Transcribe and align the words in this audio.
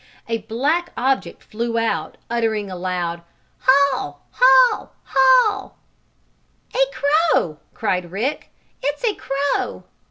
A 0.27 0.39
black 0.39 0.93
object 0.97 1.43
flew 1.43 1.77
out, 1.77 2.17
uttering 2.27 2.71
a 2.71 2.75
loud: 2.75 3.21
"Haw! 3.59 4.15
Haw! 4.31 4.89
Haw!" 5.03 5.71
"A 6.73 6.79
crow!" 6.91 7.59
cried 7.75 8.09
Rick. 8.09 8.49
"It's 8.81 9.03
a 9.05 9.13
crow!" 9.13 9.83